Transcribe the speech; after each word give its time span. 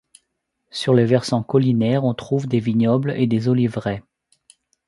Sur 0.71 0.95
les 0.95 1.05
versants 1.05 1.43
collinaires 1.43 2.05
on 2.05 2.15
trouve 2.15 2.47
des 2.47 2.59
vignobles 2.59 3.11
et 3.15 3.27
des 3.27 3.47
oliveraies. 3.47 4.01